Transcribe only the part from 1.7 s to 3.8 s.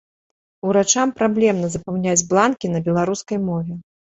запаўняць бланкі на беларускай мове.